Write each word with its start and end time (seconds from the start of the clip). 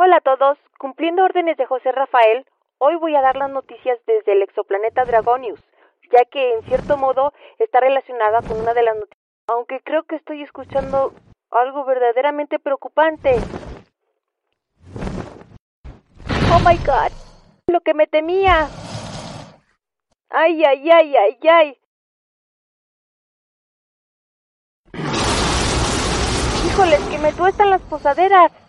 Hola 0.00 0.18
a 0.18 0.20
todos, 0.20 0.56
cumpliendo 0.78 1.24
órdenes 1.24 1.56
de 1.56 1.66
José 1.66 1.90
Rafael, 1.90 2.46
hoy 2.78 2.94
voy 2.94 3.16
a 3.16 3.20
dar 3.20 3.34
las 3.34 3.50
noticias 3.50 3.98
desde 4.06 4.30
el 4.30 4.42
exoplaneta 4.42 5.04
Dragonius, 5.04 5.58
ya 6.12 6.24
que 6.30 6.54
en 6.54 6.62
cierto 6.66 6.96
modo 6.96 7.32
está 7.58 7.80
relacionada 7.80 8.40
con 8.42 8.60
una 8.60 8.74
de 8.74 8.84
las 8.84 8.94
noticias, 8.94 9.24
aunque 9.48 9.80
creo 9.80 10.04
que 10.04 10.14
estoy 10.14 10.44
escuchando 10.44 11.14
algo 11.50 11.84
verdaderamente 11.84 12.60
preocupante. 12.60 13.40
Oh 16.52 16.60
my 16.64 16.76
god, 16.86 17.10
lo 17.66 17.80
que 17.80 17.92
me 17.92 18.06
temía. 18.06 18.68
Ay, 20.30 20.64
ay, 20.64 20.90
ay, 20.92 21.16
ay, 21.16 21.38
ay. 21.50 21.78
Híjoles, 26.68 27.00
que 27.10 27.18
me 27.18 27.32
tuestan 27.32 27.70
las 27.70 27.82
posaderas. 27.82 28.67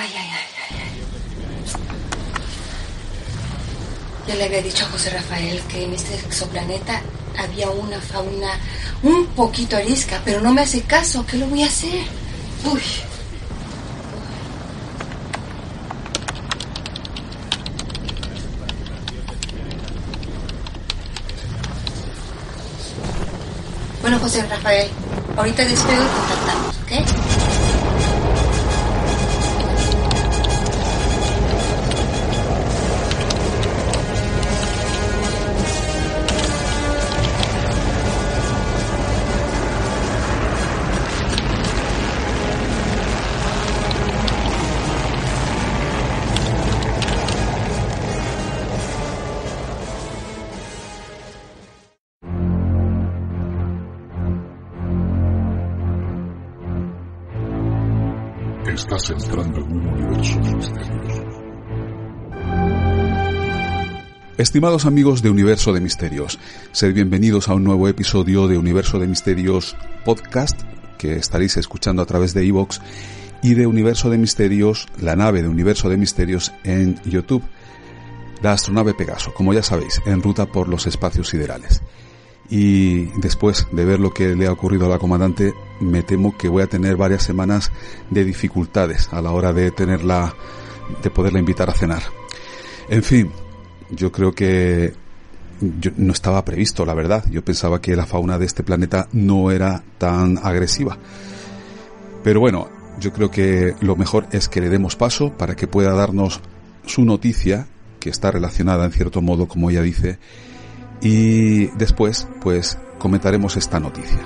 Ay, 0.00 0.08
ay, 0.16 0.30
ay, 0.32 0.46
ay. 0.80 0.88
Ya 4.26 4.34
le 4.34 4.44
había 4.44 4.62
dicho 4.62 4.86
a 4.86 4.88
José 4.88 5.10
Rafael 5.10 5.60
que 5.68 5.84
en 5.84 5.92
este 5.92 6.14
exoplaneta 6.14 7.02
había 7.36 7.68
una 7.68 8.00
fauna 8.00 8.58
un 9.02 9.26
poquito 9.26 9.76
arisca, 9.76 10.22
pero 10.24 10.40
no 10.40 10.54
me 10.54 10.62
hace 10.62 10.80
caso. 10.84 11.26
¿Qué 11.26 11.36
lo 11.36 11.46
voy 11.48 11.64
a 11.64 11.66
hacer? 11.66 12.00
Uy. 12.64 12.80
Bueno, 24.00 24.18
José 24.18 24.46
Rafael, 24.46 24.88
ahorita 25.36 25.62
despego 25.62 26.02
y 26.02 26.06
contactamos, 26.06 26.76
¿ok? 26.78 27.49
Estás 58.74 59.10
entrando 59.10 59.58
en 59.58 59.72
un 59.72 59.86
universo 59.88 60.38
misterioso. 60.38 61.24
Estimados 64.38 64.86
amigos 64.86 65.22
de 65.22 65.30
Universo 65.30 65.72
de 65.72 65.80
Misterios, 65.80 66.38
sed 66.70 66.94
bienvenidos 66.94 67.48
a 67.48 67.54
un 67.54 67.64
nuevo 67.64 67.88
episodio 67.88 68.46
de 68.46 68.58
Universo 68.58 69.00
de 69.00 69.08
Misterios 69.08 69.76
podcast 70.04 70.62
que 70.98 71.16
estaréis 71.16 71.56
escuchando 71.56 72.00
a 72.00 72.06
través 72.06 72.32
de 72.32 72.44
iVoox 72.44 72.78
y 73.42 73.54
de 73.54 73.66
Universo 73.66 74.08
de 74.08 74.18
Misterios, 74.18 74.86
la 75.00 75.16
nave 75.16 75.42
de 75.42 75.48
Universo 75.48 75.88
de 75.88 75.96
Misterios 75.96 76.52
en 76.62 77.00
YouTube, 77.02 77.42
la 78.40 78.52
astronave 78.52 78.94
Pegaso, 78.94 79.34
como 79.34 79.52
ya 79.52 79.64
sabéis, 79.64 80.00
en 80.06 80.22
ruta 80.22 80.46
por 80.46 80.68
los 80.68 80.86
espacios 80.86 81.28
siderales. 81.28 81.82
Y 82.50 83.04
después 83.20 83.68
de 83.70 83.84
ver 83.84 84.00
lo 84.00 84.12
que 84.12 84.34
le 84.34 84.48
ha 84.48 84.52
ocurrido 84.52 84.86
a 84.86 84.88
la 84.88 84.98
comandante, 84.98 85.54
me 85.78 86.02
temo 86.02 86.36
que 86.36 86.48
voy 86.48 86.62
a 86.62 86.66
tener 86.66 86.96
varias 86.96 87.22
semanas 87.22 87.70
de 88.10 88.24
dificultades 88.24 89.08
a 89.12 89.22
la 89.22 89.30
hora 89.30 89.52
de 89.52 89.70
tenerla, 89.70 90.34
de 91.02 91.10
poderla 91.10 91.38
invitar 91.38 91.70
a 91.70 91.74
cenar. 91.74 92.02
En 92.88 93.04
fin, 93.04 93.30
yo 93.90 94.10
creo 94.10 94.32
que 94.32 94.92
yo 95.60 95.90
no 95.96 96.12
estaba 96.12 96.44
previsto, 96.44 96.84
la 96.84 96.94
verdad. 96.94 97.24
Yo 97.30 97.44
pensaba 97.44 97.80
que 97.80 97.94
la 97.94 98.06
fauna 98.06 98.38
de 98.38 98.46
este 98.46 98.62
planeta 98.62 99.08
no 99.12 99.50
era 99.50 99.82
tan 99.98 100.38
agresiva. 100.42 100.98
Pero 102.24 102.40
bueno, 102.40 102.68
yo 102.98 103.12
creo 103.12 103.30
que 103.30 103.74
lo 103.80 103.96
mejor 103.96 104.26
es 104.32 104.48
que 104.48 104.60
le 104.60 104.68
demos 104.68 104.96
paso 104.96 105.32
para 105.36 105.56
que 105.56 105.66
pueda 105.66 105.92
darnos 105.94 106.40
su 106.86 107.04
noticia, 107.04 107.66
que 107.98 108.10
está 108.10 108.30
relacionada 108.30 108.84
en 108.84 108.92
cierto 108.92 109.22
modo, 109.22 109.46
como 109.46 109.70
ella 109.70 109.82
dice, 109.82 110.18
y 111.00 111.66
después, 111.76 112.28
pues, 112.40 112.78
comentaremos 112.98 113.56
esta 113.56 113.80
noticia. 113.80 114.18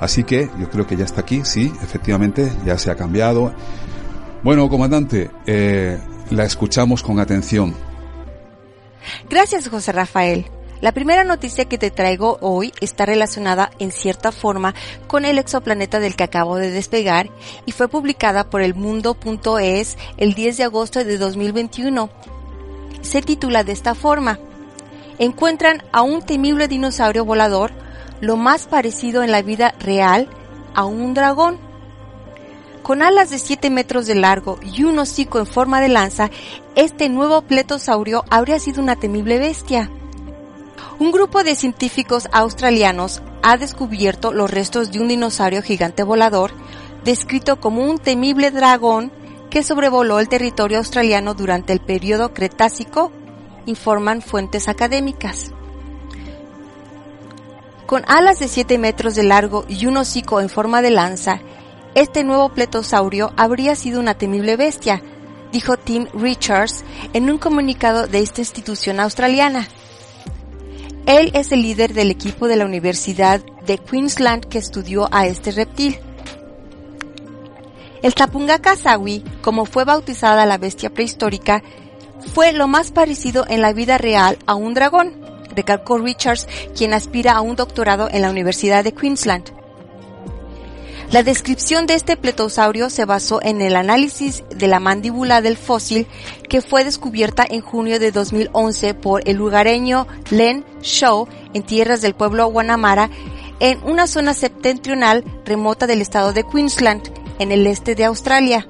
Así 0.00 0.24
que 0.24 0.50
yo 0.58 0.70
creo 0.70 0.86
que 0.86 0.96
ya 0.96 1.04
está 1.04 1.20
aquí, 1.20 1.42
sí, 1.44 1.72
efectivamente, 1.82 2.50
ya 2.64 2.78
se 2.78 2.90
ha 2.90 2.96
cambiado. 2.96 3.52
Bueno, 4.42 4.68
comandante, 4.68 5.30
eh, 5.46 5.98
la 6.30 6.44
escuchamos 6.44 7.02
con 7.02 7.20
atención. 7.20 7.74
Gracias, 9.28 9.68
José 9.68 9.92
Rafael. 9.92 10.46
La 10.80 10.92
primera 10.92 11.24
noticia 11.24 11.66
que 11.66 11.76
te 11.76 11.90
traigo 11.90 12.38
hoy 12.40 12.72
está 12.80 13.04
relacionada 13.04 13.70
en 13.78 13.92
cierta 13.92 14.32
forma 14.32 14.74
con 15.06 15.26
el 15.26 15.36
exoplaneta 15.36 16.00
del 16.00 16.16
que 16.16 16.24
acabo 16.24 16.56
de 16.56 16.70
despegar 16.70 17.28
y 17.66 17.72
fue 17.72 17.88
publicada 17.88 18.48
por 18.48 18.62
el 18.62 18.74
mundo.es 18.74 19.98
el 20.16 20.32
10 20.32 20.56
de 20.56 20.64
agosto 20.64 21.04
de 21.04 21.18
2021. 21.18 22.08
Se 23.02 23.20
titula 23.20 23.62
de 23.62 23.72
esta 23.72 23.94
forma. 23.94 24.38
Encuentran 25.20 25.82
a 25.92 26.00
un 26.00 26.22
temible 26.22 26.66
dinosaurio 26.66 27.26
volador, 27.26 27.72
lo 28.22 28.38
más 28.38 28.66
parecido 28.66 29.22
en 29.22 29.30
la 29.30 29.42
vida 29.42 29.74
real 29.78 30.30
a 30.74 30.86
un 30.86 31.12
dragón. 31.12 31.58
Con 32.82 33.02
alas 33.02 33.28
de 33.28 33.38
7 33.38 33.68
metros 33.68 34.06
de 34.06 34.14
largo 34.14 34.58
y 34.62 34.84
un 34.84 34.98
hocico 34.98 35.38
en 35.38 35.44
forma 35.44 35.82
de 35.82 35.90
lanza, 35.90 36.30
este 36.74 37.10
nuevo 37.10 37.42
pletosaurio 37.42 38.24
habría 38.30 38.58
sido 38.58 38.82
una 38.82 38.96
temible 38.96 39.38
bestia. 39.38 39.90
Un 40.98 41.12
grupo 41.12 41.44
de 41.44 41.54
científicos 41.54 42.26
australianos 42.32 43.20
ha 43.42 43.58
descubierto 43.58 44.32
los 44.32 44.50
restos 44.50 44.90
de 44.90 45.00
un 45.00 45.08
dinosaurio 45.08 45.60
gigante 45.60 46.02
volador, 46.02 46.52
descrito 47.04 47.60
como 47.60 47.84
un 47.84 47.98
temible 47.98 48.50
dragón 48.50 49.12
que 49.50 49.62
sobrevoló 49.62 50.18
el 50.18 50.30
territorio 50.30 50.78
australiano 50.78 51.34
durante 51.34 51.74
el 51.74 51.80
periodo 51.80 52.32
Cretácico, 52.32 53.12
informan 53.66 54.22
fuentes 54.22 54.68
académicas. 54.68 55.52
Con 57.86 58.04
alas 58.06 58.38
de 58.38 58.48
7 58.48 58.78
metros 58.78 59.14
de 59.14 59.24
largo 59.24 59.64
y 59.68 59.86
un 59.86 59.96
hocico 59.96 60.40
en 60.40 60.48
forma 60.48 60.80
de 60.80 60.90
lanza, 60.90 61.40
este 61.94 62.22
nuevo 62.22 62.50
pletosaurio 62.50 63.32
habría 63.36 63.74
sido 63.74 63.98
una 63.98 64.14
temible 64.14 64.56
bestia, 64.56 65.02
dijo 65.50 65.76
Tim 65.76 66.06
Richards 66.14 66.84
en 67.12 67.28
un 67.28 67.38
comunicado 67.38 68.06
de 68.06 68.20
esta 68.20 68.42
institución 68.42 69.00
australiana. 69.00 69.66
Él 71.06 71.32
es 71.34 71.50
el 71.50 71.62
líder 71.62 71.92
del 71.92 72.12
equipo 72.12 72.46
de 72.46 72.54
la 72.54 72.64
Universidad 72.64 73.40
de 73.66 73.78
Queensland 73.78 74.44
que 74.44 74.58
estudió 74.58 75.08
a 75.10 75.26
este 75.26 75.50
reptil. 75.50 75.98
El 78.02 78.14
Tapunga 78.14 78.60
Kasawi, 78.60 79.24
como 79.42 79.64
fue 79.66 79.84
bautizada 79.84 80.46
la 80.46 80.58
bestia 80.58 80.90
prehistórica, 80.90 81.62
fue 82.34 82.52
lo 82.52 82.68
más 82.68 82.90
parecido 82.90 83.44
en 83.48 83.62
la 83.62 83.72
vida 83.72 83.98
real 83.98 84.38
a 84.46 84.54
un 84.54 84.74
dragón, 84.74 85.14
recalcó 85.54 85.98
Richards, 85.98 86.46
quien 86.76 86.94
aspira 86.94 87.32
a 87.32 87.40
un 87.40 87.56
doctorado 87.56 88.08
en 88.10 88.22
la 88.22 88.30
Universidad 88.30 88.84
de 88.84 88.92
Queensland. 88.92 89.60
La 91.10 91.24
descripción 91.24 91.88
de 91.88 91.94
este 91.94 92.16
pletosaurio 92.16 92.88
se 92.88 93.04
basó 93.04 93.40
en 93.42 93.60
el 93.62 93.74
análisis 93.74 94.44
de 94.48 94.68
la 94.68 94.78
mandíbula 94.78 95.40
del 95.42 95.56
fósil 95.56 96.06
que 96.48 96.60
fue 96.60 96.84
descubierta 96.84 97.44
en 97.48 97.62
junio 97.62 97.98
de 97.98 98.12
2011 98.12 98.94
por 98.94 99.28
el 99.28 99.36
lugareño 99.36 100.06
Len 100.30 100.64
Shaw 100.82 101.26
en 101.52 101.64
tierras 101.64 102.00
del 102.00 102.14
pueblo 102.14 102.46
Guanamara 102.46 103.10
en 103.58 103.82
una 103.82 104.06
zona 104.06 104.34
septentrional 104.34 105.24
remota 105.44 105.88
del 105.88 106.00
estado 106.00 106.32
de 106.32 106.44
Queensland, 106.44 107.02
en 107.40 107.50
el 107.50 107.66
este 107.66 107.96
de 107.96 108.04
Australia. 108.04 108.68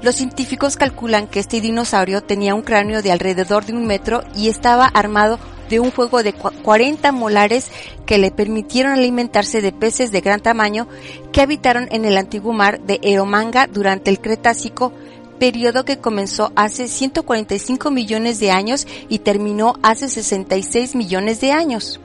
Los 0.00 0.14
científicos 0.14 0.76
calculan 0.76 1.26
que 1.26 1.40
este 1.40 1.60
dinosaurio 1.60 2.22
tenía 2.22 2.54
un 2.54 2.62
cráneo 2.62 3.02
de 3.02 3.10
alrededor 3.10 3.66
de 3.66 3.72
un 3.72 3.86
metro 3.86 4.22
y 4.34 4.48
estaba 4.48 4.86
armado 4.86 5.40
de 5.68 5.80
un 5.80 5.90
juego 5.90 6.22
de 6.22 6.32
40 6.32 7.10
molares 7.12 7.70
que 8.06 8.18
le 8.18 8.30
permitieron 8.30 8.92
alimentarse 8.92 9.60
de 9.60 9.72
peces 9.72 10.12
de 10.12 10.20
gran 10.20 10.40
tamaño 10.40 10.86
que 11.32 11.42
habitaron 11.42 11.88
en 11.90 12.04
el 12.04 12.16
antiguo 12.16 12.52
mar 12.52 12.80
de 12.80 13.00
Eromanga 13.02 13.66
durante 13.66 14.10
el 14.10 14.20
Cretácico, 14.20 14.92
periodo 15.40 15.84
que 15.84 15.98
comenzó 15.98 16.52
hace 16.54 16.86
145 16.86 17.90
millones 17.90 18.38
de 18.38 18.52
años 18.52 18.86
y 19.08 19.18
terminó 19.18 19.74
hace 19.82 20.08
66 20.08 20.94
millones 20.94 21.40
de 21.40 21.52
años. 21.52 22.00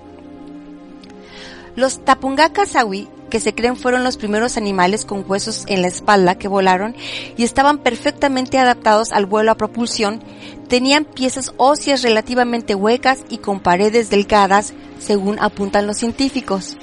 Los 1.75 2.03
Tapunga 2.03 2.49
Kasawi, 2.49 3.07
que 3.33 3.39
se 3.39 3.55
creen 3.55 3.75
fueron 3.75 4.03
los 4.03 4.17
primeros 4.17 4.57
animales 4.57 5.05
con 5.05 5.25
huesos 5.27 5.63
en 5.67 5.81
la 5.81 5.87
espalda 5.87 6.35
que 6.35 6.47
volaron 6.47 6.95
y 7.35 7.43
estaban 7.43 7.79
perfectamente 7.79 8.59
adaptados 8.59 9.11
al 9.11 9.25
vuelo 9.25 9.49
a 9.49 9.57
propulsión, 9.57 10.23
tenían 10.67 11.03
piezas 11.03 11.51
óseas 11.57 12.03
relativamente 12.03 12.75
huecas 12.75 13.23
y 13.29 13.39
con 13.39 13.59
paredes 13.59 14.11
delgadas, 14.11 14.75
según 14.99 15.39
apuntan 15.39 15.87
los 15.87 15.97
científicos. 15.97 16.77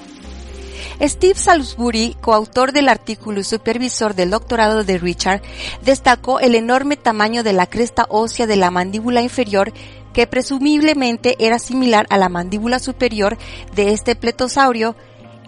Steve 1.01 1.39
Salisbury, 1.39 2.17
coautor 2.21 2.73
del 2.73 2.89
artículo 2.89 3.39
y 3.39 3.45
supervisor 3.45 4.17
del 4.17 4.31
doctorado 4.31 4.83
de 4.83 4.99
Richard, 4.99 5.43
destacó 5.83 6.41
el 6.41 6.57
enorme 6.57 6.97
tamaño 6.97 7.45
de 7.45 7.53
la 7.53 7.67
cresta 7.67 8.07
ósea 8.09 8.49
de 8.49 8.57
la 8.57 8.73
mandíbula 8.73 9.23
inferior 9.23 9.73
que 10.13 10.27
presumiblemente 10.27 11.37
era 11.39 11.61
similar 11.61 12.07
a 12.11 12.19
la 12.19 12.29
mandíbula 12.29 12.81
superior 12.81 13.39
de 13.77 13.93
este 13.93 14.17
pletosaurio, 14.17 14.97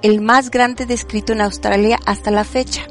el 0.02 0.20
más 0.20 0.50
grande 0.50 0.84
descrito 0.84 1.32
en 1.32 1.40
Australia 1.40 1.98
hasta 2.04 2.30
la 2.30 2.44
fecha. 2.44 2.82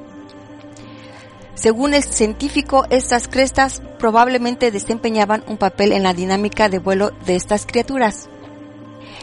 Según 1.55 1.93
el 1.93 2.03
científico, 2.03 2.87
estas 2.89 3.27
crestas 3.27 3.81
probablemente 3.99 4.71
desempeñaban 4.71 5.43
un 5.47 5.57
papel 5.57 5.91
en 5.91 6.03
la 6.03 6.13
dinámica 6.13 6.69
de 6.69 6.79
vuelo 6.79 7.11
de 7.25 7.35
estas 7.35 7.65
criaturas. 7.65 8.29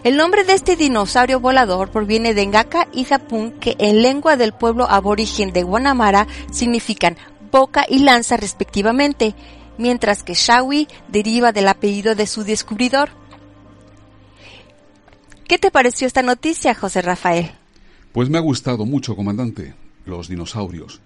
El 0.05 0.17
nombre 0.17 0.45
de 0.45 0.53
este 0.53 0.77
dinosaurio 0.77 1.41
volador 1.41 1.91
proviene 1.91 2.35
de 2.35 2.47
Ngaka 2.47 2.87
y 2.93 3.07
Zapun, 3.07 3.53
que 3.53 3.75
en 3.79 4.03
lengua 4.03 4.37
del 4.37 4.53
pueblo 4.53 4.89
aborigen 4.89 5.53
de 5.53 5.65
Guanamara 5.65 6.29
significan 6.53 7.17
boca 7.51 7.85
y 7.89 8.01
lanza 8.01 8.37
respectivamente, 8.37 9.35
mientras 9.77 10.23
que 10.23 10.35
Shawi 10.35 10.87
deriva 11.09 11.51
del 11.51 11.67
apellido 11.67 12.15
de 12.15 12.29
su 12.29 12.45
descubridor. 12.45 13.11
¿Qué 15.49 15.59
te 15.59 15.71
pareció 15.71 16.07
esta 16.07 16.23
noticia, 16.23 16.75
José 16.75 17.03
Rafael? 17.03 17.51
Pues 18.13 18.31
me 18.31 18.39
ha 18.39 18.41
gustado 18.43 18.87
mucho, 18.87 19.17
comandante, 19.17 19.75
los 20.07 20.29
dinosaurios. 20.29 21.01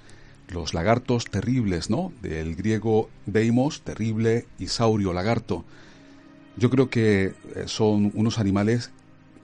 Los 0.48 0.74
lagartos 0.74 1.24
terribles, 1.26 1.90
¿no? 1.90 2.12
Del 2.20 2.54
griego 2.56 3.08
deimos, 3.26 3.82
terrible, 3.82 4.46
y 4.58 4.68
saurio, 4.68 5.12
lagarto. 5.12 5.64
Yo 6.56 6.70
creo 6.70 6.90
que 6.90 7.24
eh, 7.24 7.64
son 7.66 8.12
unos 8.14 8.38
animales 8.38 8.90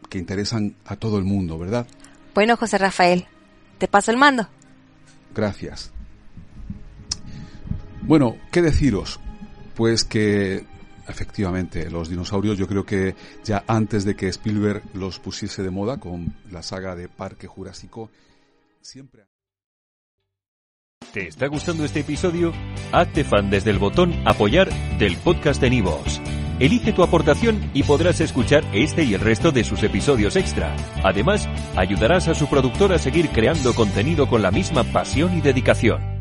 que 0.08 0.18
interesan 0.18 0.74
a 0.84 0.96
todo 0.96 1.18
el 1.18 1.24
mundo, 1.24 1.58
¿verdad? 1.58 1.86
Bueno, 2.34 2.56
José 2.56 2.78
Rafael, 2.78 3.26
te 3.78 3.88
paso 3.88 4.10
el 4.10 4.16
mando. 4.16 4.48
Gracias. 5.34 5.92
Bueno, 8.02 8.36
¿qué 8.50 8.62
deciros? 8.62 9.20
Pues 9.74 10.04
que 10.04 10.64
efectivamente 11.08 11.90
los 11.90 12.08
dinosaurios 12.08 12.58
yo 12.58 12.66
creo 12.66 12.84
que 12.84 13.14
ya 13.44 13.64
antes 13.66 14.04
de 14.04 14.14
que 14.14 14.28
Spielberg 14.28 14.82
los 14.94 15.18
pusiese 15.18 15.62
de 15.62 15.70
moda 15.70 15.98
con 15.98 16.34
la 16.50 16.62
saga 16.62 16.94
de 16.94 17.08
Parque 17.08 17.46
Jurásico, 17.46 18.10
siempre... 18.80 19.26
¿Te 21.12 21.26
está 21.26 21.46
gustando 21.46 21.84
este 21.84 22.00
episodio? 22.00 22.52
Hazte 22.92 23.24
fan 23.24 23.48
desde 23.48 23.70
el 23.70 23.78
botón 23.78 24.12
apoyar 24.26 24.68
del 24.98 25.16
podcast 25.16 25.60
de 25.60 25.70
Nivos. 25.70 26.20
Elige 26.60 26.92
tu 26.92 27.02
aportación 27.02 27.70
y 27.72 27.84
podrás 27.84 28.20
escuchar 28.20 28.64
este 28.74 29.04
y 29.04 29.14
el 29.14 29.20
resto 29.20 29.52
de 29.52 29.64
sus 29.64 29.82
episodios 29.84 30.36
extra. 30.36 30.74
Además, 31.04 31.48
ayudarás 31.76 32.28
a 32.28 32.34
su 32.34 32.48
productor 32.48 32.92
a 32.92 32.98
seguir 32.98 33.30
creando 33.30 33.74
contenido 33.74 34.28
con 34.28 34.42
la 34.42 34.50
misma 34.50 34.84
pasión 34.84 35.38
y 35.38 35.40
dedicación. 35.40 36.17